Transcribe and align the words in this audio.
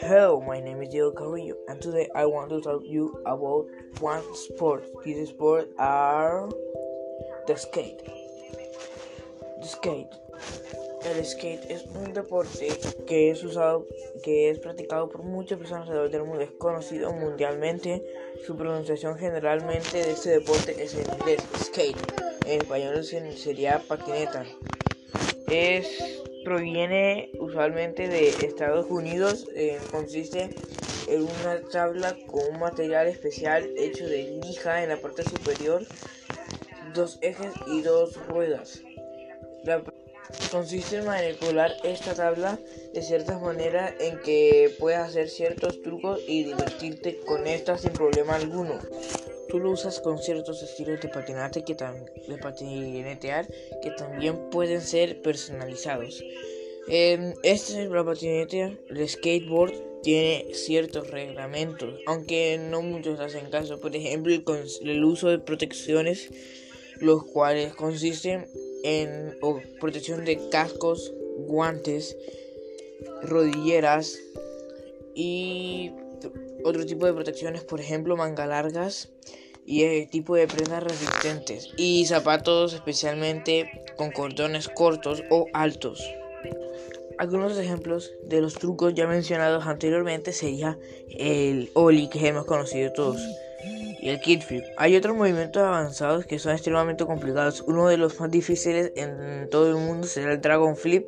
Hello, 0.00 0.42
my 0.44 0.58
name 0.58 0.82
is 0.82 0.88
Diego 0.88 1.12
Carrillo, 1.12 1.54
and 1.68 1.80
today 1.80 2.08
I 2.12 2.26
want 2.26 2.50
to 2.50 2.60
talk 2.60 2.82
you 2.84 3.22
about 3.24 3.66
one 4.00 4.24
sport. 4.34 4.84
This 5.04 5.28
sport 5.28 5.68
are 5.78 6.48
the 7.46 7.56
skate. 7.56 8.02
The 9.60 9.68
skate. 9.68 10.10
El 11.04 11.24
skate 11.24 11.70
es 11.70 11.84
un 11.94 12.14
deporte 12.14 12.68
que 13.06 13.30
es 13.30 13.44
usado, 13.44 13.86
que 14.24 14.50
es 14.50 14.58
practicado 14.58 15.08
por 15.08 15.22
muchas 15.22 15.58
personas 15.58 15.86
alrededor 15.86 16.10
del 16.10 16.24
mundo. 16.24 16.40
Es 16.40 16.50
conocido 16.50 17.12
mundialmente. 17.12 18.02
Su 18.44 18.56
pronunciación 18.56 19.16
generalmente 19.16 19.98
de 19.98 20.10
este 20.10 20.30
deporte 20.30 20.82
es 20.82 20.94
en 20.94 21.08
inglés, 21.14 21.42
skate. 21.58 21.96
En 22.44 22.60
español 22.60 23.04
sería 23.04 23.78
patineta. 23.86 24.44
Es 25.48 25.86
proviene 26.44 27.30
usualmente 27.38 28.08
de 28.08 28.28
Estados 28.28 28.86
Unidos. 28.90 29.48
Eh, 29.54 29.78
consiste 29.90 30.50
en 31.08 31.22
una 31.22 31.60
tabla 31.70 32.16
con 32.26 32.42
un 32.54 32.60
material 32.60 33.06
especial 33.08 33.68
hecho 33.76 34.06
de 34.06 34.40
lija 34.44 34.82
en 34.82 34.90
la 34.90 34.96
parte 34.96 35.24
superior, 35.24 35.84
dos 36.94 37.18
ejes 37.20 37.52
y 37.66 37.82
dos 37.82 38.16
ruedas. 38.28 38.82
consiste 40.50 40.98
en 40.98 41.06
manipular 41.06 41.72
esta 41.84 42.14
tabla 42.14 42.58
de 42.94 43.02
cierta 43.02 43.38
manera 43.38 43.94
en 43.98 44.18
que 44.20 44.74
puedes 44.78 45.00
hacer 45.00 45.28
ciertos 45.28 45.82
trucos 45.82 46.20
y 46.26 46.44
divertirte 46.44 47.18
con 47.26 47.46
esta 47.46 47.76
sin 47.76 47.92
problema 47.92 48.36
alguno. 48.36 48.78
Tú 49.50 49.58
lo 49.58 49.72
usas 49.72 50.00
con 50.00 50.18
ciertos 50.18 50.62
estilos 50.62 51.00
de 51.00 51.08
patinate 51.08 51.64
que 51.64 51.74
de 51.74 52.38
patinetear 52.38 53.46
que 53.82 53.90
también 53.90 54.50
pueden 54.50 54.80
ser 54.80 55.20
personalizados. 55.22 56.22
Eh, 56.88 57.34
este 57.42 57.84
es 57.84 57.90
la 57.90 58.04
patinete, 58.04 58.78
el 58.88 59.08
skateboard 59.08 59.74
tiene 60.02 60.54
ciertos 60.54 61.10
reglamentos, 61.10 61.94
aunque 62.06 62.58
no 62.58 62.82
muchos 62.82 63.20
hacen 63.20 63.50
caso. 63.50 63.80
Por 63.80 63.94
ejemplo, 63.94 64.32
el 64.82 65.04
uso 65.04 65.28
de 65.28 65.38
protecciones, 65.38 66.30
los 67.00 67.24
cuales 67.24 67.74
consisten 67.74 68.46
en 68.82 69.36
protección 69.78 70.24
de 70.24 70.48
cascos, 70.50 71.12
guantes, 71.38 72.16
rodilleras 73.22 74.18
y 75.14 75.90
otro 76.64 76.86
tipo 76.86 77.06
de 77.06 77.12
protecciones, 77.12 77.64
por 77.64 77.80
ejemplo, 77.80 78.16
manga 78.16 78.46
largas 78.46 79.10
y 79.66 79.82
el 79.84 80.08
tipo 80.08 80.34
de 80.34 80.46
prendas 80.46 80.82
resistentes 80.82 81.68
y 81.76 82.06
zapatos 82.06 82.72
especialmente 82.72 83.70
con 83.96 84.10
cordones 84.10 84.68
cortos 84.68 85.22
o 85.30 85.46
altos. 85.52 86.02
Algunos 87.18 87.58
ejemplos 87.58 88.12
de 88.24 88.40
los 88.40 88.54
trucos 88.54 88.94
ya 88.94 89.06
mencionados 89.06 89.66
anteriormente 89.66 90.32
sería 90.32 90.78
el 91.10 91.70
Oli 91.74 92.08
que 92.08 92.26
hemos 92.26 92.46
conocido 92.46 92.92
todos 92.92 93.20
y 94.00 94.08
el 94.08 94.20
kickflip. 94.20 94.64
Hay 94.78 94.96
otros 94.96 95.14
movimientos 95.14 95.62
avanzados 95.62 96.24
que 96.24 96.38
son 96.38 96.52
extremadamente 96.52 97.04
complicados. 97.04 97.62
Uno 97.66 97.88
de 97.88 97.98
los 97.98 98.18
más 98.18 98.30
difíciles 98.30 98.92
en 98.96 99.48
todo 99.50 99.68
el 99.68 99.76
mundo 99.76 100.06
será 100.06 100.32
el 100.32 100.40
dragon 100.40 100.76
flip, 100.76 101.06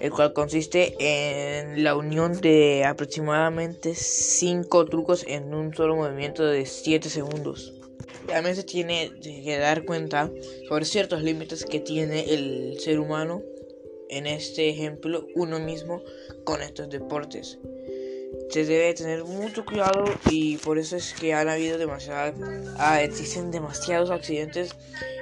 el 0.00 0.10
cual 0.10 0.32
consiste 0.32 0.94
en 0.98 1.84
la 1.84 1.94
unión 1.94 2.40
de 2.40 2.84
aproximadamente 2.84 3.94
5 3.94 4.86
trucos 4.86 5.24
en 5.26 5.54
un 5.54 5.74
solo 5.74 5.96
movimiento 5.96 6.44
de 6.44 6.66
7 6.66 7.08
segundos. 7.08 7.74
También 8.26 8.56
se 8.56 8.64
tiene 8.64 9.12
que 9.20 9.58
dar 9.58 9.84
cuenta 9.84 10.30
sobre 10.68 10.84
ciertos 10.84 11.22
límites 11.22 11.64
que 11.64 11.80
tiene 11.80 12.32
el 12.32 12.78
ser 12.80 12.98
humano, 12.98 13.42
en 14.08 14.26
este 14.26 14.68
ejemplo 14.68 15.26
uno 15.34 15.60
mismo, 15.60 16.02
con 16.44 16.62
estos 16.62 16.88
deportes. 16.90 17.58
Se 18.50 18.64
debe 18.64 18.94
tener 18.94 19.24
mucho 19.24 19.64
cuidado 19.64 20.04
y 20.28 20.56
por 20.58 20.78
eso 20.78 20.96
es 20.96 21.14
que 21.14 21.32
han 21.34 21.48
habido 21.48 21.78
demasiadas, 21.78 22.34
ah, 22.78 23.00
existen 23.00 23.52
demasiados 23.52 24.10
accidentes 24.10 24.74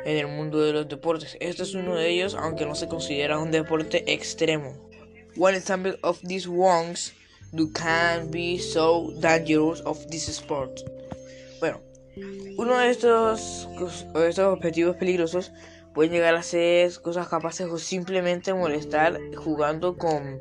en 0.07 0.17
el 0.17 0.27
mundo 0.29 0.61
de 0.61 0.73
los 0.73 0.89
deportes. 0.89 1.37
Este 1.41 1.63
es 1.63 1.75
uno 1.75 1.95
de 1.95 2.09
ellos, 2.09 2.35
aunque 2.35 2.65
no 2.65 2.75
se 2.75 2.89
considera 2.89 3.39
un 3.39 3.51
deporte 3.51 4.11
extremo. 4.11 4.73
One 5.37 5.57
example 5.57 5.99
of 6.03 6.19
these 6.27 6.49
wrongs 6.49 7.13
do 7.53 7.71
can 7.73 8.31
be 8.31 8.59
so 8.59 9.13
dangerous 9.21 9.83
of 9.85 10.07
this 10.09 10.29
sport. 10.29 10.81
Bueno, 11.61 11.81
uno 12.57 12.79
de 12.79 12.91
estos, 12.91 13.69
estos 14.15 14.39
objetivos 14.39 14.97
peligrosos 14.97 15.53
pueden 15.95 16.13
llegar 16.13 16.35
a 16.35 16.43
ser 16.43 16.93
cosas 17.03 17.29
capaces 17.29 17.67
o 17.67 17.79
simplemente 17.79 18.55
molestar 18.55 19.21
jugando 19.37 19.97
con 19.97 20.41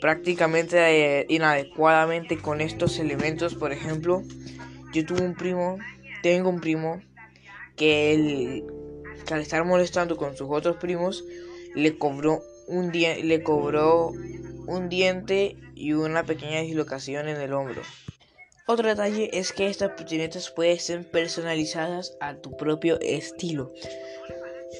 prácticamente 0.00 0.78
eh, 1.20 1.26
inadecuadamente 1.28 2.38
con 2.38 2.60
estos 2.60 2.98
elementos. 2.98 3.54
Por 3.54 3.72
ejemplo, 3.72 4.22
yo 4.92 5.04
tuve 5.04 5.22
un 5.22 5.34
primo, 5.34 5.78
tengo 6.22 6.48
un 6.48 6.60
primo 6.60 7.00
que, 7.76 8.64
al 9.30 9.40
estar 9.40 9.64
molestando 9.64 10.16
con 10.16 10.36
sus 10.36 10.48
otros 10.50 10.76
primos 10.76 11.24
le 11.74 11.98
cobró 11.98 12.42
un 12.66 12.90
le 12.92 13.42
cobró 13.42 14.12
un 14.66 14.88
diente 14.88 15.56
y 15.74 15.92
una 15.92 16.24
pequeña 16.24 16.60
dislocación 16.60 17.28
en 17.28 17.40
el 17.40 17.52
hombro. 17.52 17.82
Otro 18.66 18.86
detalle 18.86 19.30
es 19.32 19.52
que 19.52 19.68
estas 19.68 19.92
patinetas 19.92 20.50
pueden 20.50 20.78
ser 20.78 21.10
personalizadas 21.10 22.18
a 22.20 22.34
tu 22.34 22.54
propio 22.54 23.00
estilo. 23.00 23.72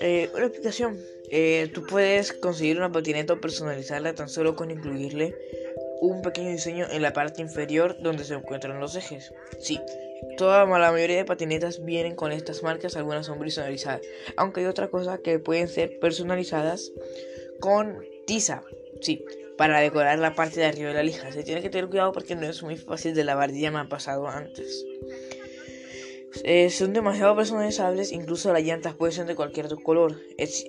Eh, 0.00 0.30
una 0.34 0.46
explicación. 0.46 0.98
Eh, 1.30 1.70
tú 1.74 1.84
puedes 1.86 2.32
conseguir 2.32 2.78
una 2.78 2.90
patineta 2.90 3.34
o 3.34 3.40
personalizarla 3.40 4.14
tan 4.14 4.28
solo 4.28 4.56
con 4.56 4.70
incluirle 4.70 5.34
un 6.00 6.22
pequeño 6.22 6.50
diseño 6.50 6.86
en 6.90 7.02
la 7.02 7.12
parte 7.12 7.42
inferior 7.42 7.96
donde 8.00 8.24
se 8.24 8.34
encuentran 8.34 8.80
los 8.80 8.96
ejes. 8.96 9.32
Sí, 9.60 9.80
toda 10.36 10.64
la 10.64 10.92
mayoría 10.92 11.16
de 11.16 11.24
patinetas 11.24 11.84
vienen 11.84 12.14
con 12.14 12.32
estas 12.32 12.62
marcas, 12.62 12.96
algunas 12.96 13.26
son 13.26 13.38
personalizadas. 13.38 14.00
Aunque 14.36 14.60
hay 14.60 14.66
otra 14.66 14.88
cosa 14.88 15.18
que 15.18 15.38
pueden 15.38 15.68
ser 15.68 15.98
personalizadas 15.98 16.92
con 17.60 17.98
tiza. 18.26 18.62
Sí, 19.00 19.24
para 19.56 19.80
decorar 19.80 20.18
la 20.18 20.34
parte 20.34 20.60
de 20.60 20.66
arriba 20.66 20.88
de 20.90 20.94
la 20.94 21.02
lija. 21.02 21.32
Se 21.32 21.42
tiene 21.42 21.60
que 21.60 21.68
tener 21.68 21.88
cuidado 21.88 22.12
porque 22.12 22.36
no 22.36 22.46
es 22.46 22.62
muy 22.62 22.76
fácil 22.76 23.14
de 23.14 23.24
lavar, 23.24 23.52
ya 23.52 23.70
me 23.70 23.80
ha 23.80 23.88
pasado 23.88 24.28
antes. 24.28 24.84
Eh, 26.44 26.70
son 26.70 26.92
demasiado 26.92 27.34
personalizables, 27.34 28.12
incluso 28.12 28.52
las 28.52 28.62
llantas 28.62 28.94
pueden 28.94 29.14
ser 29.14 29.26
de 29.26 29.34
cualquier 29.34 29.68
color. 29.82 30.16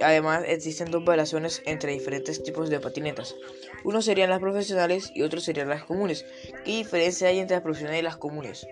además, 0.02 0.44
existen 0.48 0.90
dos 0.90 1.04
variaciones 1.04 1.62
entre 1.66 1.92
diferentes 1.92 2.42
tipos 2.44 2.70
de 2.70 2.80
patinetas. 2.80 3.36
Uno 3.84 4.02
serían 4.02 4.30
las 4.30 4.40
profesionales 4.40 5.12
y 5.14 5.22
otro 5.22 5.40
serían 5.40 5.70
las 5.70 5.84
comunes. 5.84 6.26
¿Qué 6.66 6.72
diferencia 6.72 7.28
hay 7.28 7.40
entre 7.40 7.58
las 7.58 7.64
profesionales 7.64 8.02
y 8.02 8.04
las 8.04 8.18
comunes? 8.18 8.68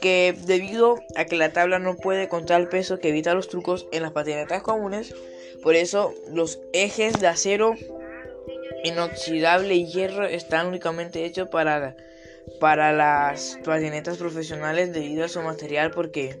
Que 0.00 0.34
debido 0.46 0.96
a 1.16 1.24
que 1.24 1.36
la 1.36 1.52
tabla 1.52 1.78
no 1.78 1.96
puede 1.96 2.28
contar 2.28 2.60
el 2.60 2.68
peso 2.68 2.98
que 2.98 3.10
evita 3.10 3.34
los 3.34 3.48
trucos 3.48 3.86
en 3.92 4.02
las 4.02 4.12
patinetas 4.12 4.62
comunes, 4.62 5.14
por 5.62 5.76
eso 5.76 6.14
los 6.28 6.58
ejes 6.72 7.20
de 7.20 7.26
acero 7.26 7.74
inoxidable 8.84 9.74
y 9.74 9.86
hierro 9.86 10.26
están 10.26 10.66
únicamente 10.66 11.24
hechos 11.24 11.48
para, 11.48 11.96
para 12.60 12.92
las 12.92 13.58
patinetas 13.64 14.18
profesionales 14.18 14.92
debido 14.92 15.24
a 15.24 15.28
su 15.28 15.42
material 15.42 15.90
porque 15.90 16.36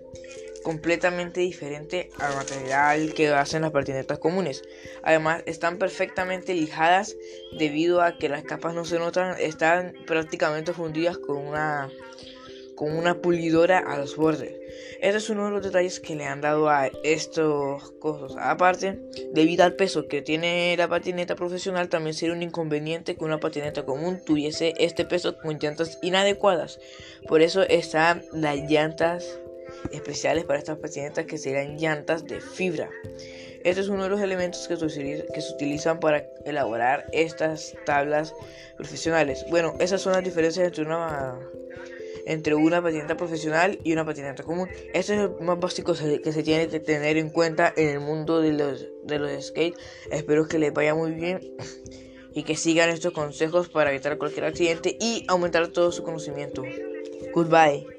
completamente 0.62 1.40
diferente 1.40 2.10
al 2.18 2.34
material 2.34 3.12
que 3.12 3.28
hacen 3.28 3.62
las 3.62 3.70
patinetas 3.70 4.18
comunes. 4.18 4.62
Además, 5.02 5.42
están 5.46 5.78
perfectamente 5.78 6.54
lijadas 6.54 7.16
debido 7.52 8.00
a 8.00 8.16
que 8.16 8.30
las 8.30 8.44
capas 8.44 8.74
no 8.74 8.84
se 8.86 8.98
notan, 8.98 9.36
están 9.38 9.94
prácticamente 10.06 10.72
fundidas 10.72 11.18
con 11.18 11.36
una 11.36 11.90
con 12.74 12.96
una 12.96 13.20
pulidora 13.20 13.78
a 13.78 13.98
los 13.98 14.16
bordes. 14.16 14.63
Este 15.00 15.18
es 15.18 15.30
uno 15.30 15.46
de 15.46 15.50
los 15.50 15.62
detalles 15.62 16.00
que 16.00 16.14
le 16.14 16.24
han 16.24 16.40
dado 16.40 16.68
a 16.68 16.86
estos 17.02 17.92
cosas. 18.00 18.36
Aparte, 18.38 18.98
debido 19.32 19.64
al 19.64 19.74
peso 19.74 20.08
que 20.08 20.22
tiene 20.22 20.74
la 20.76 20.88
patineta 20.88 21.34
profesional, 21.36 21.88
también 21.88 22.14
sería 22.14 22.34
un 22.34 22.42
inconveniente 22.42 23.16
que 23.16 23.24
una 23.24 23.40
patineta 23.40 23.84
común 23.84 24.20
tuviese 24.24 24.74
este 24.78 25.04
peso 25.04 25.36
con 25.38 25.58
llantas 25.58 25.98
inadecuadas. 26.02 26.78
Por 27.28 27.42
eso 27.42 27.62
están 27.62 28.22
las 28.32 28.56
llantas 28.70 29.40
especiales 29.92 30.44
para 30.44 30.58
estas 30.58 30.78
patinetas 30.78 31.26
que 31.26 31.38
serían 31.38 31.76
llantas 31.78 32.24
de 32.24 32.40
fibra. 32.40 32.90
Este 33.64 33.80
es 33.80 33.88
uno 33.88 34.04
de 34.04 34.10
los 34.10 34.20
elementos 34.20 34.68
que 34.68 34.76
se, 34.76 35.26
que 35.32 35.40
se 35.40 35.54
utilizan 35.54 35.98
para 35.98 36.26
elaborar 36.44 37.06
estas 37.12 37.74
tablas 37.86 38.34
profesionales. 38.76 39.44
Bueno, 39.48 39.74
esas 39.80 40.02
son 40.02 40.12
las 40.12 40.22
diferencias 40.22 40.66
entre 40.66 40.84
una 40.84 41.38
entre 42.26 42.54
una 42.54 42.82
patineta 42.82 43.16
profesional 43.16 43.78
y 43.84 43.92
una 43.92 44.04
patineta 44.04 44.42
común. 44.42 44.68
Esto 44.92 45.12
es 45.12 45.18
lo 45.20 45.38
más 45.40 45.58
básico 45.58 45.94
que 45.94 46.32
se 46.32 46.42
tiene 46.42 46.68
que 46.68 46.80
tener 46.80 47.16
en 47.16 47.30
cuenta 47.30 47.72
en 47.76 47.88
el 47.88 48.00
mundo 48.00 48.40
de 48.40 48.52
los, 48.52 48.86
de 49.04 49.18
los 49.18 49.46
skate. 49.46 49.76
Espero 50.10 50.46
que 50.46 50.58
les 50.58 50.72
vaya 50.72 50.94
muy 50.94 51.12
bien 51.12 51.40
y 52.34 52.42
que 52.42 52.56
sigan 52.56 52.90
estos 52.90 53.12
consejos 53.12 53.68
para 53.68 53.90
evitar 53.90 54.18
cualquier 54.18 54.46
accidente 54.46 54.96
y 55.00 55.24
aumentar 55.28 55.68
todo 55.68 55.92
su 55.92 56.02
conocimiento. 56.02 56.62
Goodbye. 57.32 57.93